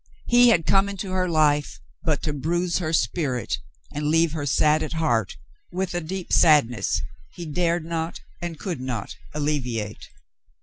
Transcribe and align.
He 0.25 0.49
had 0.49 0.65
come 0.65 0.89
into 0.89 1.11
her 1.11 1.29
life 1.29 1.79
but 2.01 2.23
to 2.23 2.33
bruise 2.33 2.79
her 2.79 2.91
spirit 2.91 3.59
and 3.93 4.07
leave 4.07 4.31
her 4.31 4.47
sad 4.47 4.81
at 4.81 4.93
heart 4.93 5.37
with 5.71 5.93
a 5.93 6.01
deep 6.01 6.33
sadness 6.33 7.03
he 7.35 7.45
dared 7.45 7.85
not 7.85 8.19
and 8.41 8.57
could 8.57 8.81
not 8.81 9.15
alleviate. 9.35 10.09